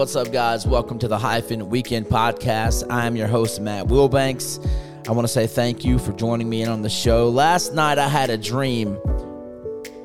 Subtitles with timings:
[0.00, 0.66] What's up, guys?
[0.66, 2.86] Welcome to the Hyphen Weekend Podcast.
[2.88, 4.66] I'm your host, Matt Wilbanks.
[5.06, 7.28] I want to say thank you for joining me in on the show.
[7.28, 8.98] Last night, I had a dream,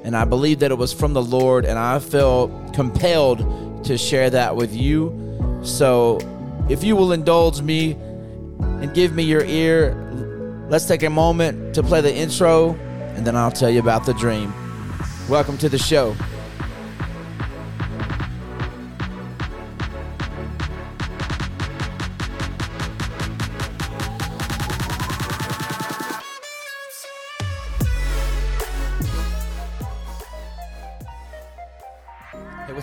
[0.03, 4.29] and I believe that it was from the Lord, and I felt compelled to share
[4.31, 5.61] that with you.
[5.63, 6.19] So,
[6.67, 7.93] if you will indulge me
[8.59, 9.95] and give me your ear,
[10.69, 12.73] let's take a moment to play the intro,
[13.15, 14.53] and then I'll tell you about the dream.
[15.29, 16.17] Welcome to the show.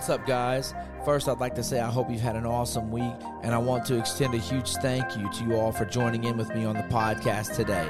[0.03, 0.75] What's up, guys?
[1.05, 3.85] First, I'd like to say I hope you've had an awesome week, and I want
[3.85, 6.75] to extend a huge thank you to you all for joining in with me on
[6.75, 7.89] the podcast today.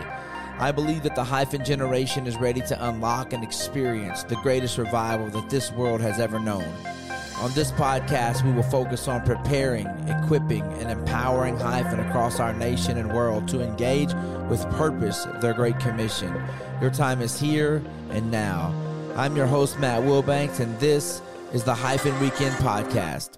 [0.59, 5.31] I believe that the hyphen generation is ready to unlock and experience the greatest revival
[5.31, 6.71] that this world has ever known.
[7.39, 12.99] On this podcast, we will focus on preparing, equipping, and empowering hyphen across our nation
[12.99, 14.13] and world to engage
[14.51, 16.39] with purpose their great commission.
[16.83, 18.71] Your time is here and now.
[19.17, 21.23] I'm your host, Matt Wilbanks, and this
[21.53, 23.37] is the Hyphen Weekend Podcast.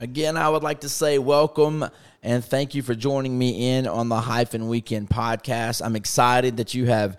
[0.00, 1.84] Again, I would like to say welcome
[2.22, 5.84] and thank you for joining me in on the Hyphen Weekend podcast.
[5.84, 7.18] I'm excited that you have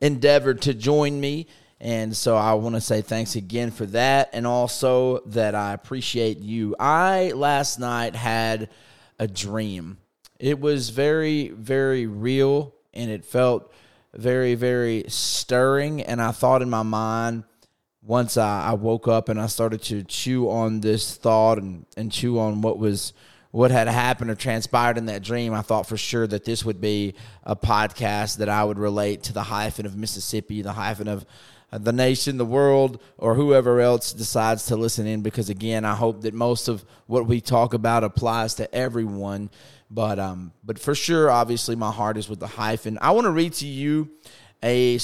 [0.00, 1.48] endeavored to join me.
[1.80, 4.30] And so I want to say thanks again for that.
[4.32, 6.76] And also that I appreciate you.
[6.78, 8.70] I last night had
[9.18, 9.98] a dream.
[10.38, 13.72] It was very, very real and it felt
[14.14, 16.02] very, very stirring.
[16.02, 17.44] And I thought in my mind,
[18.00, 22.12] once I, I woke up and I started to chew on this thought and, and
[22.12, 23.12] chew on what was
[23.56, 26.78] what had happened or transpired in that dream, I thought for sure that this would
[26.78, 31.24] be a podcast that I would relate to the hyphen of Mississippi, the hyphen of
[31.72, 35.22] the nation, the world, or whoever else decides to listen in.
[35.22, 39.48] Because again, I hope that most of what we talk about applies to everyone.
[39.90, 42.98] But um, but for sure, obviously, my heart is with the hyphen.
[43.00, 44.10] I want to read to you
[44.62, 44.98] a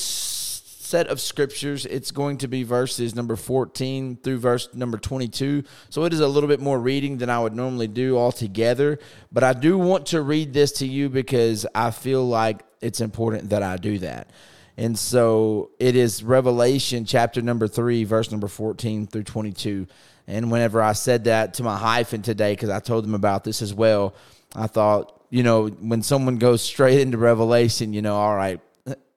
[0.92, 1.86] set of scriptures.
[1.86, 5.64] It's going to be verses number 14 through verse number 22.
[5.88, 8.98] So it is a little bit more reading than I would normally do altogether.
[9.32, 13.48] But I do want to read this to you because I feel like it's important
[13.48, 14.28] that I do that.
[14.76, 19.86] And so it is Revelation chapter number 3, verse number 14 through 22.
[20.26, 23.62] And whenever I said that to my hyphen today, because I told them about this
[23.62, 24.14] as well,
[24.54, 28.60] I thought, you know, when someone goes straight into Revelation, you know, all right,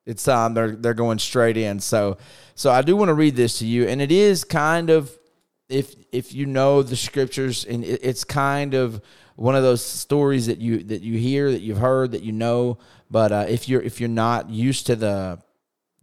[0.05, 1.79] it's time they're they're going straight in.
[1.79, 2.17] So
[2.53, 5.11] so I do want to read this to you, and it is kind of
[5.69, 9.01] if if you know the scriptures, and it, it's kind of
[9.35, 12.77] one of those stories that you that you hear that you've heard that you know,
[13.09, 15.39] but uh, if you're if you're not used to the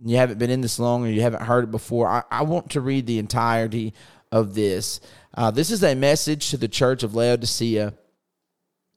[0.04, 2.70] you haven't been in this long or you haven't heard it before, I, I want
[2.70, 3.94] to read the entirety
[4.32, 5.00] of this.
[5.34, 7.94] Uh, this is a message to the church of Laodicea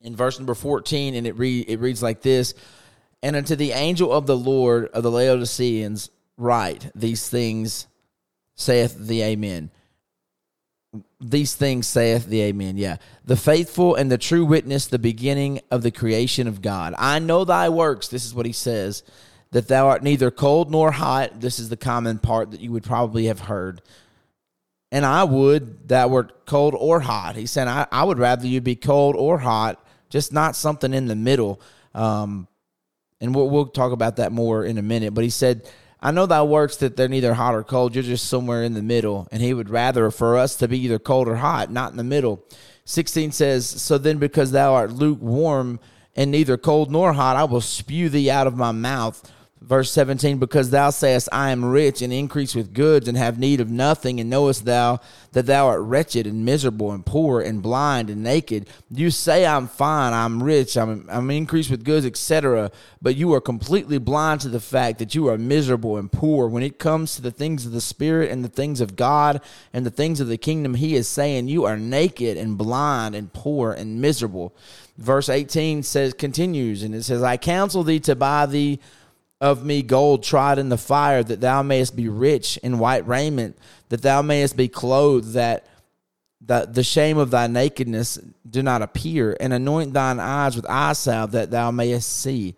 [0.02, 2.54] in verse number 14, and it, read, it reads like this
[3.26, 7.88] and unto the angel of the Lord of the Laodiceans write these things,
[8.54, 9.72] saith the Amen.
[11.20, 12.78] These things saith the Amen.
[12.78, 12.98] Yeah.
[13.26, 16.94] The faithful and the true witness, the beginning of the creation of God.
[17.00, 18.10] I know thy works.
[18.10, 19.02] This is what he says
[19.50, 21.42] that thou art neither cold nor hot.
[21.42, 23.82] This is the common part that you would probably have heard.
[24.92, 27.38] And I would that were cold or hot.
[27.38, 31.08] He said, I, I would rather you be cold or hot, just not something in
[31.08, 31.60] the middle.
[31.96, 32.48] Um,
[33.22, 35.14] and we'll, we'll talk about that more in a minute.
[35.14, 35.70] But he said,
[36.02, 37.96] I know thy works that they're neither hot or cold.
[37.96, 39.28] You're just somewhere in the middle.
[39.32, 42.04] And he would rather for us to be either cold or hot, not in the
[42.04, 42.46] middle.
[42.86, 45.80] 16 says, So then, because thou art lukewarm
[46.16, 49.32] and neither cold nor hot, I will spew thee out of my mouth.
[49.66, 53.60] Verse 17, because thou sayest, I am rich and increase with goods and have need
[53.60, 55.00] of nothing, and knowest thou
[55.32, 58.70] that thou art wretched and miserable and poor and blind and naked.
[58.92, 62.70] You say, I'm fine, I'm rich, I'm, I'm increased with goods, etc.
[63.02, 66.48] But you are completely blind to the fact that you are miserable and poor.
[66.48, 69.42] When it comes to the things of the Spirit and the things of God
[69.74, 73.34] and the things of the kingdom, he is saying, You are naked and blind and
[73.34, 74.56] poor and miserable.
[74.98, 78.80] Verse 18 says, continues, and it says, I counsel thee to buy thee
[79.42, 83.58] of me gold tried in the fire, that thou mayest be rich in white raiment,
[83.90, 85.68] that thou mayest be clothed, that
[86.42, 90.94] the, the shame of thy nakedness do not appear, and anoint thine eyes with eye
[90.94, 92.56] salve, that thou mayest see.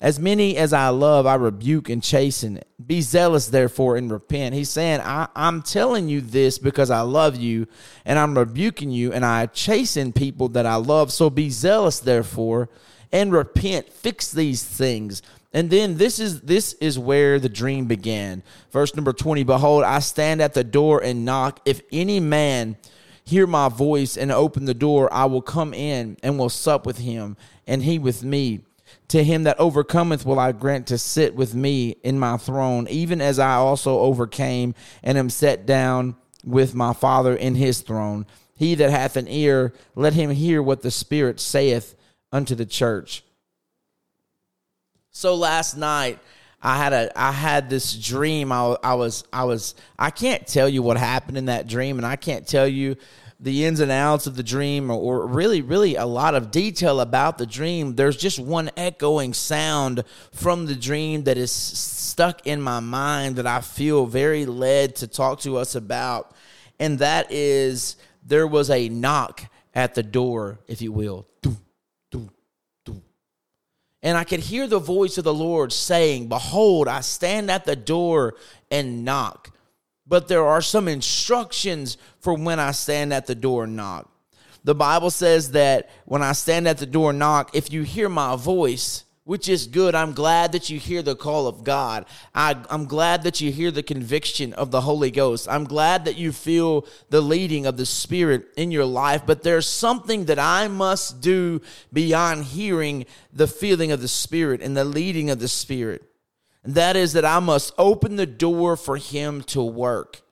[0.00, 2.60] As many as I love, I rebuke and chasten.
[2.84, 4.54] Be zealous, therefore, and repent.
[4.54, 7.66] He's saying, I, am telling you this because I love you,
[8.04, 11.12] and I'm rebuking you, and I chasten people that I love.
[11.12, 12.68] So be zealous, therefore,
[13.12, 13.88] and repent.
[13.88, 15.22] Fix these things.
[15.54, 18.42] And then this is this is where the dream began.
[18.72, 21.60] Verse number 20, behold, I stand at the door and knock.
[21.64, 22.76] If any man
[23.24, 26.98] hear my voice and open the door, I will come in and will sup with
[26.98, 27.36] him,
[27.68, 28.62] and he with me.
[29.08, 33.20] To him that overcometh will I grant to sit with me in my throne, even
[33.20, 38.26] as I also overcame and am set down with my Father in his throne.
[38.56, 41.94] He that hath an ear, let him hear what the Spirit saith
[42.32, 43.24] unto the church.
[45.24, 46.18] So last night,
[46.60, 48.52] I had a I had this dream.
[48.52, 52.04] I, I was I was I can't tell you what happened in that dream, and
[52.06, 52.96] I can't tell you
[53.40, 57.00] the ins and outs of the dream or, or, really really a lot of detail
[57.00, 62.60] about the dream there's just one echoing sound from the dream that is stuck in
[62.60, 66.32] my mind that i feel very led to talk to us about
[66.78, 69.42] and that is there was a knock
[69.74, 71.26] at the door if you will
[74.04, 77.74] and I could hear the voice of the Lord saying, Behold, I stand at the
[77.74, 78.34] door
[78.70, 79.50] and knock.
[80.06, 84.10] But there are some instructions for when I stand at the door and knock.
[84.62, 88.10] The Bible says that when I stand at the door and knock, if you hear
[88.10, 89.94] my voice, which is good.
[89.94, 92.04] I'm glad that you hear the call of God.
[92.34, 95.48] I, am glad that you hear the conviction of the Holy Ghost.
[95.48, 99.22] I'm glad that you feel the leading of the Spirit in your life.
[99.24, 101.62] But there's something that I must do
[101.92, 106.02] beyond hearing the feeling of the Spirit and the leading of the Spirit.
[106.62, 110.23] And that is that I must open the door for Him to work.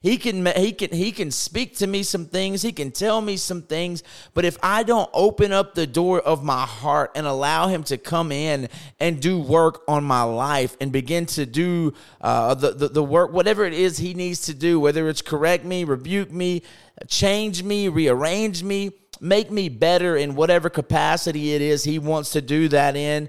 [0.00, 3.36] He can he can he can speak to me some things, he can tell me
[3.36, 7.66] some things, but if I don't open up the door of my heart and allow
[7.66, 8.68] him to come in
[9.00, 13.32] and do work on my life and begin to do uh, the, the the work
[13.32, 16.62] whatever it is he needs to do, whether it's correct me, rebuke me,
[17.08, 22.40] change me, rearrange me, make me better in whatever capacity it is he wants to
[22.40, 23.28] do that in,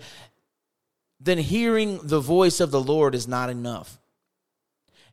[1.20, 4.00] then hearing the voice of the Lord is not enough.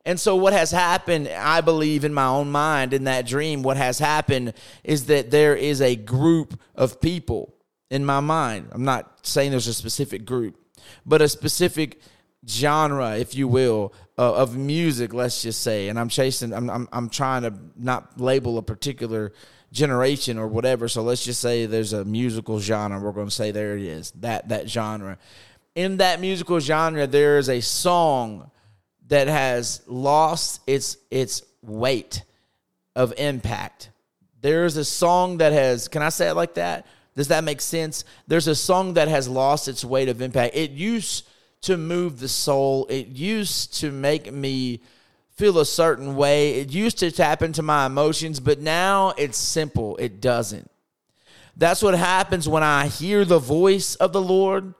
[0.07, 3.77] And so, what has happened, I believe, in my own mind, in that dream, what
[3.77, 4.55] has happened
[4.85, 7.53] is that there is a group of people
[7.91, 8.69] in my mind.
[8.71, 10.57] I'm not saying there's a specific group,
[11.05, 12.01] but a specific
[12.49, 15.89] genre, if you will, uh, of music, let's just say.
[15.89, 19.33] And I'm chasing, I'm, I'm, I'm trying to not label a particular
[19.73, 20.87] generation or whatever.
[20.87, 23.01] So let's just say there's a musical genre.
[23.01, 25.19] We're going to say there it is, that, that genre.
[25.75, 28.53] In that musical genre, there is a song
[29.09, 32.23] that has lost its its weight
[32.95, 33.91] of impact.
[34.41, 36.87] There's a song that has can I say it like that?
[37.15, 38.05] Does that make sense?
[38.27, 40.55] There's a song that has lost its weight of impact.
[40.55, 41.27] It used
[41.63, 42.87] to move the soul.
[42.91, 44.81] It used to make me
[45.31, 46.61] feel a certain way.
[46.61, 49.97] It used to tap into my emotions, but now it's simple.
[49.97, 50.71] It doesn't.
[51.57, 54.75] That's what happens when I hear the voice of the Lord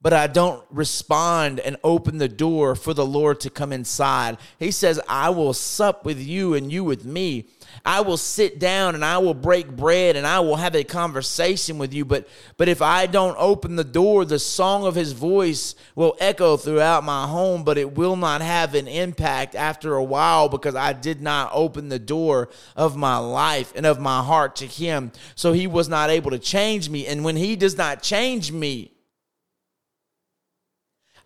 [0.00, 4.38] but I don't respond and open the door for the Lord to come inside.
[4.60, 7.46] He says, I will sup with you and you with me.
[7.84, 11.78] I will sit down and I will break bread and I will have a conversation
[11.78, 12.04] with you.
[12.04, 16.56] But, but if I don't open the door, the song of his voice will echo
[16.56, 20.92] throughout my home, but it will not have an impact after a while because I
[20.92, 25.10] did not open the door of my life and of my heart to him.
[25.34, 27.04] So he was not able to change me.
[27.08, 28.92] And when he does not change me,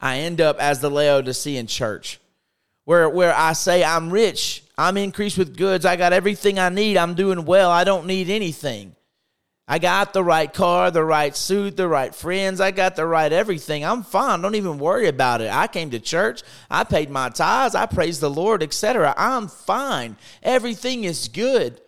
[0.03, 2.21] I end up as the Laodicean church,
[2.85, 6.97] where, where I say, I'm rich, I'm increased with goods, I got everything I need,
[6.99, 8.97] I'm doing well, I don't need anything.
[9.69, 12.61] I got the right car, the right suit, the right friends.
[12.61, 13.85] I got the right everything.
[13.85, 14.41] I'm fine.
[14.43, 15.51] Don't even worry about it.
[15.51, 16.43] I came to church.
[16.69, 17.77] I paid my tithes.
[17.77, 19.15] I praised the Lord, etc.
[19.17, 20.17] I'm fine.
[20.43, 21.81] Everything is good.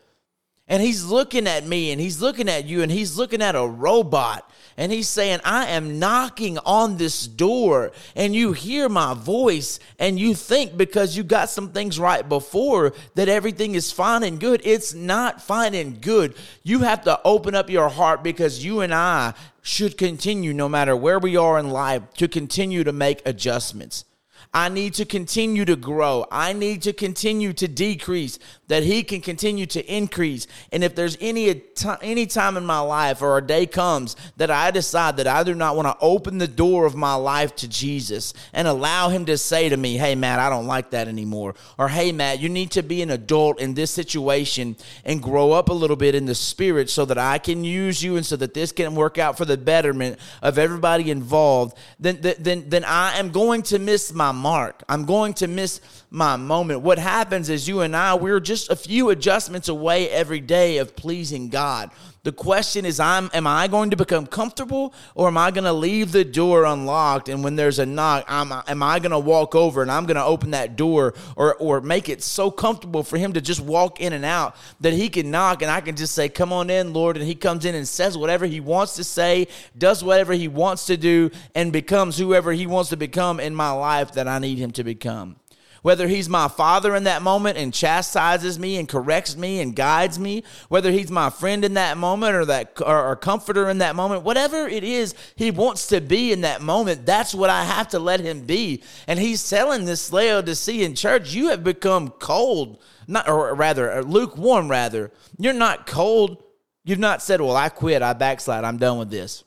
[0.66, 3.66] And he's looking at me and he's looking at you and he's looking at a
[3.66, 9.78] robot and he's saying, I am knocking on this door, and you hear my voice,
[9.98, 14.40] and you think because you got some things right before that everything is fine and
[14.40, 14.60] good.
[14.64, 16.34] It's not fine and good.
[16.62, 20.96] You have to open up your heart because you and I should continue, no matter
[20.96, 24.04] where we are in life, to continue to make adjustments.
[24.52, 26.26] I need to continue to grow.
[26.30, 30.46] I need to continue to decrease that he can continue to increase.
[30.72, 31.62] And if there's any
[32.02, 35.54] any time in my life or a day comes that I decide that I do
[35.54, 39.36] not want to open the door of my life to Jesus and allow him to
[39.36, 42.70] say to me, "Hey Matt, I don't like that anymore." Or, "Hey Matt, you need
[42.72, 46.34] to be an adult in this situation and grow up a little bit in the
[46.34, 49.44] spirit so that I can use you and so that this can work out for
[49.44, 54.82] the betterment of everybody involved." Then then then I am going to miss my mark.
[54.88, 55.80] I'm going to miss
[56.14, 56.80] my moment.
[56.80, 60.94] What happens is you and I, we're just a few adjustments away every day of
[60.94, 61.90] pleasing God.
[62.22, 65.72] The question is, I'm, am I going to become comfortable or am I going to
[65.72, 67.28] leave the door unlocked?
[67.28, 70.16] And when there's a knock, I'm, am I going to walk over and I'm going
[70.16, 74.00] to open that door or, or make it so comfortable for him to just walk
[74.00, 76.94] in and out that he can knock and I can just say, Come on in,
[76.94, 77.16] Lord.
[77.16, 80.86] And he comes in and says whatever he wants to say, does whatever he wants
[80.86, 84.58] to do, and becomes whoever he wants to become in my life that I need
[84.58, 85.36] him to become
[85.84, 90.18] whether he's my father in that moment and chastises me and corrects me and guides
[90.18, 93.94] me, whether he's my friend in that moment or that or, or comforter in that
[93.94, 97.88] moment, whatever it is he wants to be in that moment, that's what I have
[97.88, 98.82] to let him be.
[99.06, 105.12] And he's telling this Laodicean church, you have become cold, not or rather lukewarm rather.
[105.36, 106.42] You're not cold.
[106.82, 108.00] You've not said, "Well, I quit.
[108.00, 108.64] I backslide.
[108.64, 109.44] I'm done with this."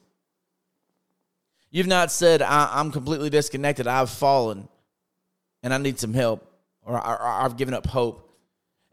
[1.71, 3.87] You've not said, I, am completely disconnected.
[3.87, 4.69] I've fallen
[5.63, 6.45] and I need some help,
[6.85, 8.23] or, or, or I've given up hope.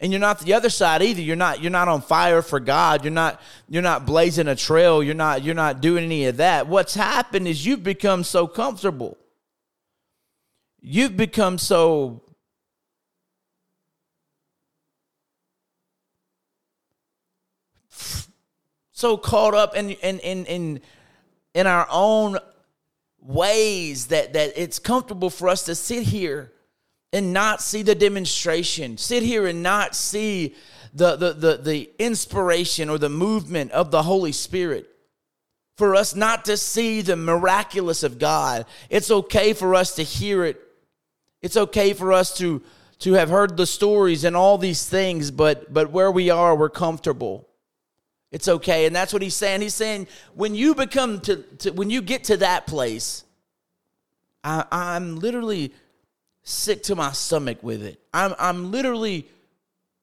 [0.01, 1.23] And you're not the other side either.
[1.23, 3.05] You're not you're not on fire for God.
[3.05, 5.03] You're not you're not blazing a trail.
[5.03, 6.67] You're not you're not doing any of that.
[6.67, 9.17] What's happened is you've become so comfortable.
[10.81, 12.23] You've become so
[18.93, 20.81] so caught up in in in in,
[21.55, 22.39] in our own
[23.21, 26.53] ways that that it's comfortable for us to sit here
[27.15, 30.53] and not see the demonstration, sit here and not see
[30.93, 34.91] the, the, the, the inspiration or the movement of the Holy Spirit.
[35.77, 38.67] For us not to see the miraculous of God.
[38.91, 40.61] It's okay for us to hear it.
[41.41, 42.61] It's okay for us to,
[43.01, 46.69] to have heard the stories and all these things, but, but where we are, we're
[46.69, 47.49] comfortable.
[48.33, 48.87] It's okay.
[48.87, 49.61] And that's what he's saying.
[49.61, 53.23] He's saying when you become to, to when you get to that place,
[54.43, 55.73] I, I'm literally
[56.45, 58.01] sick to my stomach with it.
[58.13, 59.29] I'm, I'm literally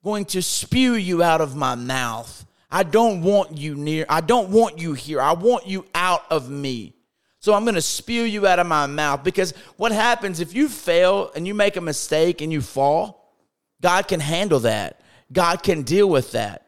[0.04, 2.44] going to spew you out of my mouth.
[2.70, 4.04] I don't want you near.
[4.08, 5.20] I don't want you here.
[5.20, 6.94] I want you out of me.
[7.38, 10.68] So I'm going to spew you out of my mouth because what happens if you
[10.68, 13.34] fail and you make a mistake and you fall?
[13.80, 15.00] God can handle that.
[15.32, 16.66] God can deal with that.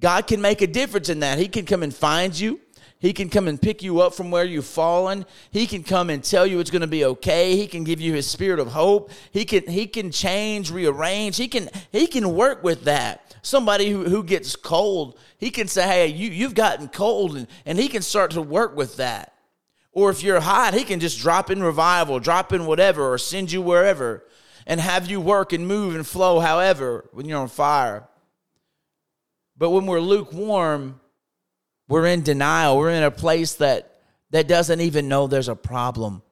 [0.00, 1.38] God can make a difference in that.
[1.38, 2.60] He can come and find you.
[3.00, 5.24] He can come and pick you up from where you've fallen.
[5.52, 7.56] He can come and tell you it's going to be okay.
[7.56, 9.12] He can give you his spirit of hope.
[9.30, 11.36] He can he can change, rearrange.
[11.36, 13.36] He can he can work with that.
[13.42, 17.78] Somebody who, who gets cold, he can say, Hey, you, you've gotten cold, and, and
[17.78, 19.32] he can start to work with that.
[19.92, 23.52] Or if you're hot, he can just drop in revival, drop in whatever, or send
[23.52, 24.24] you wherever
[24.66, 28.06] and have you work and move and flow however when you're on fire.
[29.56, 31.00] But when we're lukewarm,
[31.88, 32.78] we're in denial.
[32.78, 36.22] We're in a place that that doesn't even know there's a problem.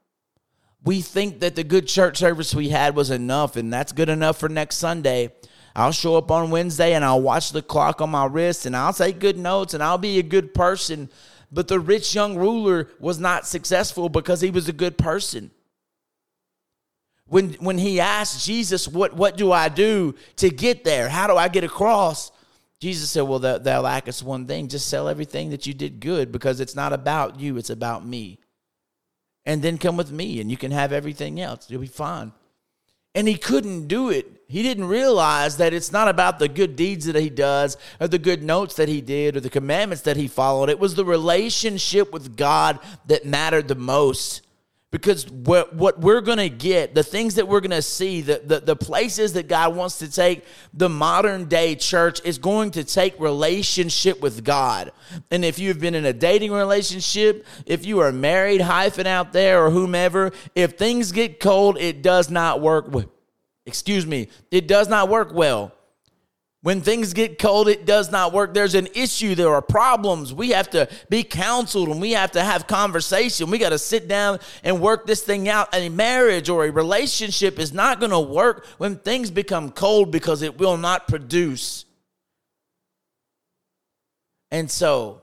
[0.85, 4.39] We think that the good church service we had was enough, and that's good enough
[4.39, 5.33] for next Sunday.
[5.75, 8.95] I'll show up on Wednesday and I'll watch the clock on my wrist and I'll
[8.95, 11.11] take good notes and I'll be a good person.
[11.53, 15.51] But the rich young ruler was not successful because he was a good person.
[17.27, 21.11] When, when he asked Jesus, what, what do I do to get there?
[21.11, 22.33] How do I get across?
[22.87, 24.69] Jesus said, Well, thou, thou lackest one thing.
[24.69, 28.39] Just sell everything that you did good because it's not about you, it's about me.
[29.45, 31.69] And then come with me and you can have everything else.
[31.69, 32.31] You'll be fine.
[33.13, 34.41] And he couldn't do it.
[34.47, 38.21] He didn't realize that it's not about the good deeds that he does or the
[38.21, 40.71] good notes that he did or the commandments that he followed.
[40.71, 42.79] It was the relationship with God
[43.09, 44.43] that mattered the most
[44.97, 48.41] because what, what we're going to get, the things that we're going to see, the,
[48.43, 52.83] the, the places that God wants to take the modern day church is going to
[52.83, 54.93] take relationship with God.
[55.31, 59.67] And if you've been in a dating relationship, if you are married, hyphen out there,
[59.67, 62.87] or whomever, if things get cold, it does not work.
[63.67, 65.73] Excuse me, it does not work well.
[66.67, 68.53] When things get cold, it does not work.
[68.53, 69.37] There's an issue.
[69.37, 70.35] There are problems.
[70.35, 73.53] We have to be counseled and we have to have conversation.
[73.53, 75.69] We got to sit down and work this thing out.
[75.73, 80.43] A marriage or a relationship is not going to work when things become cold because
[80.43, 81.85] it will not produce.
[84.51, 85.21] And so,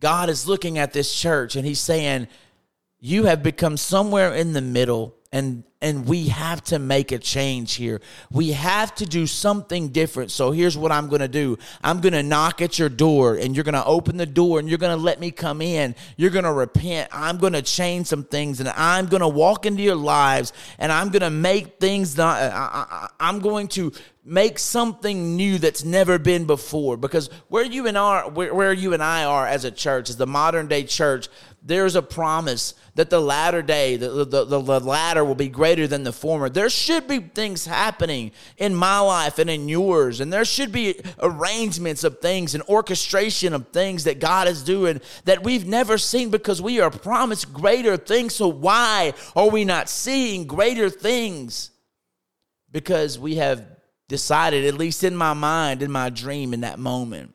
[0.00, 2.28] God is looking at this church and He's saying,
[3.00, 7.74] You have become somewhere in the middle, and and we have to make a change
[7.74, 8.00] here.
[8.30, 10.30] We have to do something different.
[10.30, 11.58] So here's what I'm going to do.
[11.82, 14.68] I'm going to knock at your door and you're going to open the door and
[14.68, 15.94] you're going to let me come in.
[16.16, 17.10] You're going to repent.
[17.12, 20.90] I'm going to change some things and I'm going to walk into your lives and
[20.90, 23.92] I'm going to make things not I, am going to
[24.24, 28.94] make something new that's never been before because where you and are where, where you
[28.94, 31.28] and I are as a church as the modern day church
[31.66, 35.73] there's a promise that the latter day, the, the, the, the, latter will be greater
[35.74, 36.48] than the former.
[36.48, 41.00] There should be things happening in my life and in yours, and there should be
[41.20, 46.30] arrangements of things and orchestration of things that God is doing that we've never seen
[46.30, 48.34] because we are promised greater things.
[48.34, 51.70] So, why are we not seeing greater things?
[52.70, 53.66] Because we have
[54.08, 57.34] decided, at least in my mind, in my dream, in that moment,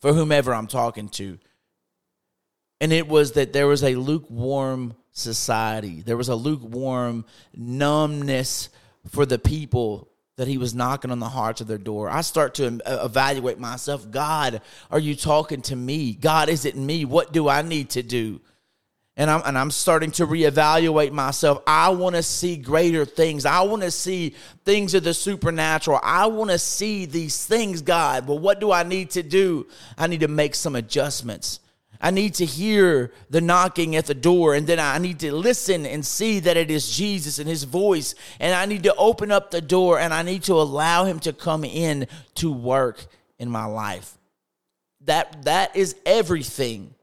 [0.00, 1.38] for whomever I'm talking to
[2.82, 6.02] and it was that there was a lukewarm society.
[6.02, 8.68] There was a lukewarm numbness
[9.08, 12.08] for the people that he was knocking on the hearts of their door.
[12.08, 14.10] I start to evaluate myself.
[14.10, 16.14] God, are you talking to me?
[16.14, 17.04] God, is it me?
[17.04, 18.40] What do I need to do?
[19.14, 21.62] And I'm, and I'm starting to reevaluate myself.
[21.66, 23.44] I want to see greater things.
[23.44, 26.00] I want to see things of the supernatural.
[26.02, 28.26] I want to see these things, God.
[28.26, 29.66] But what do I need to do?
[29.98, 31.60] I need to make some adjustments.
[32.02, 35.86] I need to hear the knocking at the door, and then I need to listen
[35.86, 38.16] and see that it is Jesus and his voice.
[38.40, 41.32] And I need to open up the door and I need to allow him to
[41.32, 43.06] come in to work
[43.38, 44.18] in my life.
[45.02, 46.94] That that is everything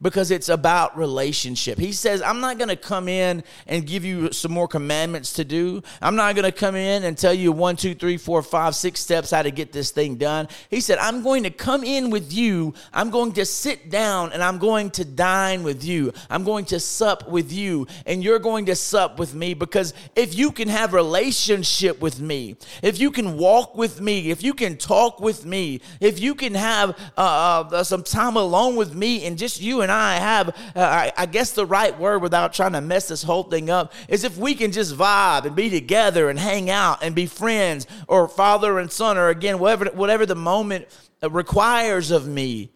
[0.00, 1.78] because it's about relationship.
[1.78, 5.44] He says, I'm not going to come in and give you some more commandments to
[5.44, 5.82] do.
[6.02, 9.00] I'm not going to come in and tell you one, two, three, four, five, six
[9.00, 10.48] steps how to get this thing done.
[10.70, 12.74] He said, I'm going to come in with you.
[12.92, 16.12] I'm going to sit down and I'm going to dine with you.
[16.30, 20.36] I'm going to sup with you and you're going to sup with me because if
[20.36, 24.76] you can have relationship with me, if you can walk with me, if you can
[24.76, 29.38] talk with me, if you can have uh, uh, some time alone with me and
[29.38, 32.80] just you and I have, uh, I, I guess the right word without trying to
[32.80, 36.38] mess this whole thing up is if we can just vibe and be together and
[36.38, 40.86] hang out and be friends or father and son or again, whatever, whatever the moment
[41.22, 42.70] requires of me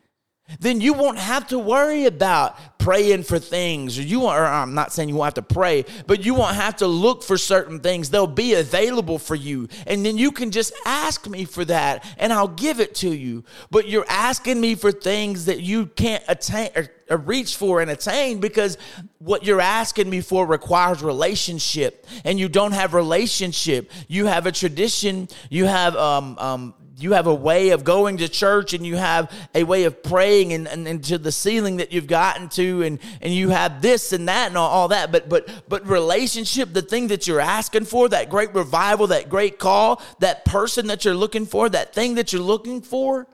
[0.58, 3.98] then you won't have to worry about praying for things.
[3.98, 6.76] Or you or I'm not saying you won't have to pray but you won't have
[6.76, 8.10] to look for certain things.
[8.10, 9.68] They'll be available for you.
[9.86, 13.44] And then you can just ask me for that and I'll give it to you.
[13.70, 17.90] But you're asking me for things that you can't attain or, or reach for and
[17.90, 18.78] attain because
[19.18, 22.06] what you're asking me for requires relationship.
[22.24, 23.90] And you don't have relationship.
[24.08, 25.28] You have a tradition.
[25.50, 29.32] You have um, um, you have a way of going to church and you have
[29.54, 32.98] a way of praying and, and, and, to the ceiling that you've gotten to and,
[33.20, 35.10] and you have this and that and all, all that.
[35.10, 39.58] But but but relationship the thing that you're asking for that great revival that great
[39.58, 43.26] call that person that you're looking for that thing that you're looking for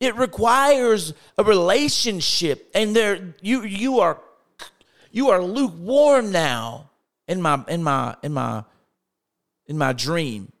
[0.00, 2.70] it requires a relationship.
[2.74, 4.20] And there you you are
[5.12, 6.90] you are lukewarm now
[7.28, 8.64] in my in my in my
[9.66, 10.52] in my dream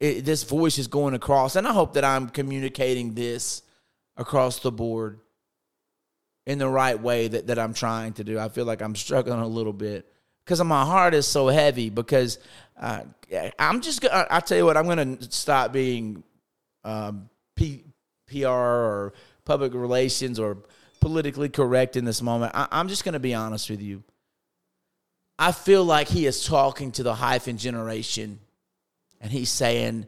[0.00, 1.56] it, this voice is going across.
[1.56, 3.62] And I hope that I'm communicating this
[4.16, 5.20] across the board
[6.46, 8.38] in the right way that, that I'm trying to do.
[8.38, 10.10] I feel like I'm struggling a little bit
[10.44, 12.38] because my heart is so heavy because
[12.80, 13.02] uh,
[13.58, 16.22] I'm just, going to, I tell you what, I'm going to stop being
[16.84, 17.84] um, P,
[18.26, 19.12] PR or
[19.44, 20.58] public relations or
[21.00, 22.52] politically correct in this moment.
[22.54, 24.02] I, I'm just going to be honest with you.
[25.38, 28.40] I feel like he is talking to the hyphen generation
[29.20, 30.06] and he's saying,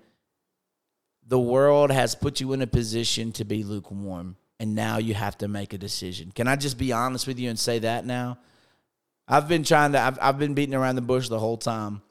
[1.27, 5.39] the world has put you in a position to be lukewarm, and now you have
[5.39, 6.33] to make a decision.
[6.35, 8.39] Can I just be honest with you and say that now?
[9.29, 12.03] I've been trying to, I've, I've been beating around the bush the whole time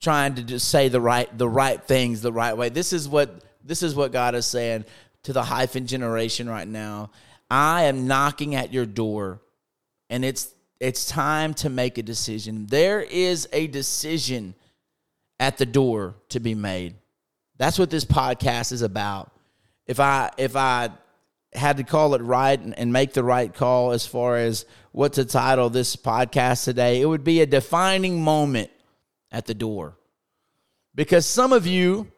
[0.00, 2.68] trying to just say the right the right things the right way.
[2.68, 4.84] This is what this is what God is saying
[5.24, 7.10] to the hyphen generation right now.
[7.50, 9.40] I am knocking at your door
[10.08, 12.66] and it's it's time to make a decision.
[12.66, 14.54] There is a decision
[15.40, 16.96] at the door to be made.
[17.56, 19.32] That's what this podcast is about.
[19.86, 20.90] If I if I
[21.52, 25.14] had to call it right and, and make the right call as far as what
[25.14, 28.70] to title this podcast today, it would be a defining moment
[29.32, 29.96] at the door.
[30.94, 32.10] Because some of you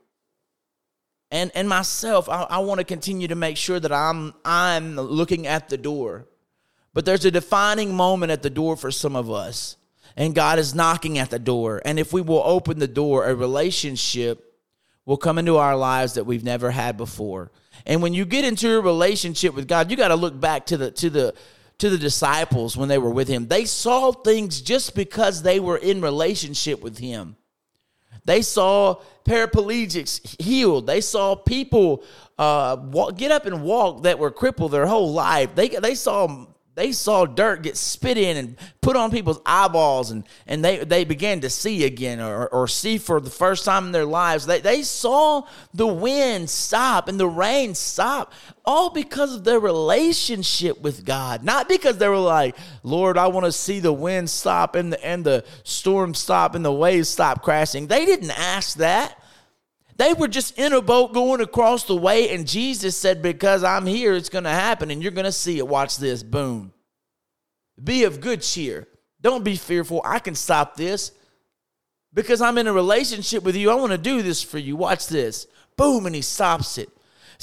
[1.31, 5.47] and and myself, I, I want to continue to make sure that I'm I'm looking
[5.47, 6.27] at the door.
[6.93, 9.77] But there's a defining moment at the door for some of us
[10.21, 11.81] and God is knocking at the door.
[11.83, 14.45] And if we will open the door, a relationship
[15.07, 17.51] will come into our lives that we've never had before.
[17.87, 20.77] And when you get into a relationship with God, you got to look back to
[20.77, 21.35] the to the
[21.79, 23.49] to the disciples when they were with him.
[23.49, 27.37] They saw things just because they were in relationship with him.
[28.27, 30.87] They saw paraplegics healed.
[30.87, 32.05] They saw people
[32.39, 35.55] uh, walk, get up and walk that were crippled their whole life.
[35.55, 40.25] They, they saw they saw dirt get spit in and put on people's eyeballs and,
[40.47, 43.93] and they, they began to see again or, or see for the first time in
[43.93, 44.47] their lives.
[44.47, 45.43] They, they saw
[45.75, 48.33] the wind stop and the rain stop
[48.65, 51.43] all because of their relationship with God.
[51.43, 55.05] Not because they were like, Lord, I want to see the wind stop and the,
[55.05, 57.89] and the storm stop and the waves stop crashing.
[57.89, 59.20] They didn't ask that.
[60.01, 63.85] They were just in a boat going across the way, and Jesus said, Because I'm
[63.85, 65.69] here, it's going to happen, and you're going to see it.
[65.69, 66.23] Watch this.
[66.23, 66.73] Boom.
[67.85, 68.89] Be of good cheer.
[69.21, 70.01] Don't be fearful.
[70.03, 71.13] I can stop this
[72.15, 73.71] because I'm in a relationship with you.
[73.71, 74.75] I want to do this for you.
[74.75, 75.47] Watch this.
[75.77, 76.89] Boom, and he stops it.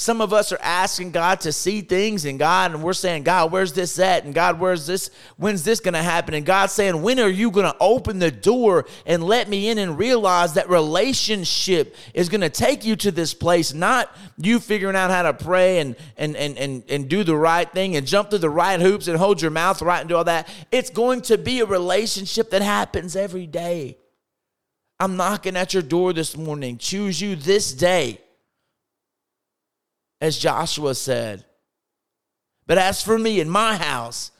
[0.00, 3.50] Some of us are asking God to see things and God, and we're saying, God,
[3.50, 4.24] where's this at?
[4.24, 5.10] And God, where's this?
[5.38, 6.34] When's this going to happen?
[6.34, 9.78] And God's saying, when are you going to open the door and let me in
[9.78, 14.94] and realize that relationship is going to take you to this place, not you figuring
[14.94, 18.30] out how to pray and, and, and, and, and do the right thing and jump
[18.30, 20.48] through the right hoops and hold your mouth right and do all that.
[20.70, 23.98] It's going to be a relationship that happens every day.
[25.00, 26.78] I'm knocking at your door this morning.
[26.78, 28.20] Choose you this day
[30.20, 31.44] as Joshua said.
[32.66, 34.30] But as for me and my house,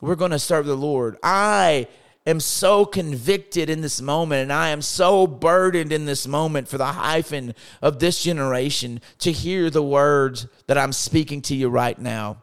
[0.00, 1.16] we're going to serve the Lord.
[1.22, 1.86] I
[2.26, 6.78] am so convicted in this moment and I am so burdened in this moment for
[6.78, 11.98] the hyphen of this generation to hear the words that I'm speaking to you right
[11.98, 12.42] now.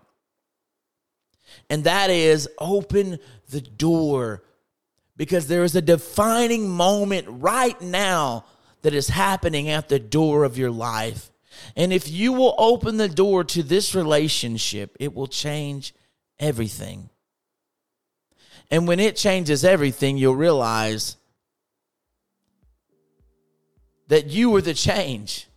[1.70, 4.44] And that is open the door
[5.18, 8.46] because there is a defining moment right now
[8.82, 11.30] that is happening at the door of your life.
[11.76, 15.94] And if you will open the door to this relationship, it will change
[16.40, 17.10] everything.
[18.72, 21.18] And when it changes everything, you'll realize
[24.08, 25.48] that you were the change.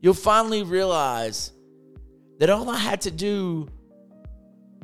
[0.00, 1.52] You'll finally realize
[2.38, 3.68] that all I had to do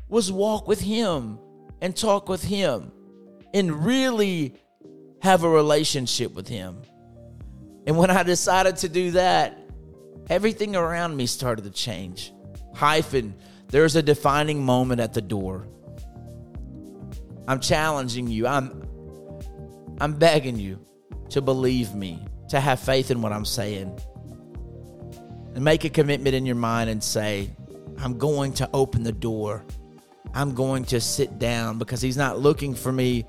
[0.08, 1.38] was walk with Him
[1.80, 2.90] and talk with Him
[3.52, 4.54] and really
[5.22, 6.82] have a relationship with Him.
[7.86, 9.59] And when I decided to do that,
[10.30, 12.32] everything around me started to change.
[12.74, 13.34] Hyphen,
[13.68, 15.66] there's a defining moment at the door.
[17.46, 18.46] I'm challenging you.
[18.46, 18.86] I'm
[20.00, 20.78] I'm begging you
[21.30, 24.00] to believe me, to have faith in what I'm saying.
[25.54, 27.50] And make a commitment in your mind and say,
[27.98, 29.64] I'm going to open the door.
[30.32, 33.26] I'm going to sit down because he's not looking for me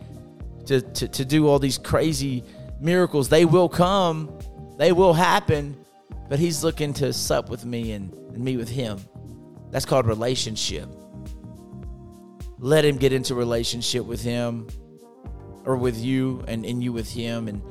[0.68, 2.44] to, to, to do all these crazy
[2.80, 3.28] miracles.
[3.28, 4.32] They will come,
[4.78, 5.81] they will happen,
[6.32, 8.98] but he's looking to sup with me and, and me with him.
[9.70, 10.88] That's called relationship.
[12.58, 14.68] Let him get into relationship with him
[15.66, 17.62] or with you and, and you with him and,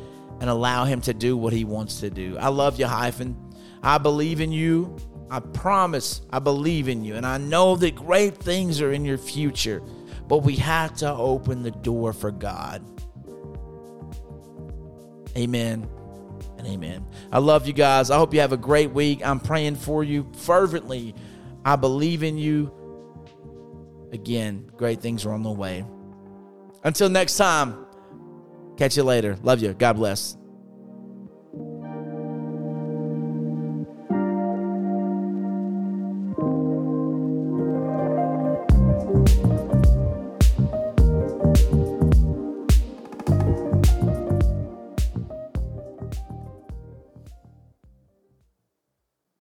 [0.43, 2.37] and allow him to do what he wants to do.
[2.37, 3.35] I love you, hyphen.
[3.83, 4.95] I believe in you.
[5.31, 7.17] I promise I believe in you.
[7.17, 9.81] And I know that great things are in your future,
[10.29, 12.85] but we have to open the door for God.
[15.35, 15.89] Amen
[16.61, 17.07] and amen.
[17.33, 18.11] I love you guys.
[18.11, 19.25] I hope you have a great week.
[19.25, 21.15] I'm praying for you fervently.
[21.65, 22.73] I believe in you.
[24.13, 25.85] Again, great things are on the way.
[26.85, 27.87] Until next time,
[28.77, 29.37] catch you later.
[29.43, 29.73] Love you.
[29.75, 30.37] God bless.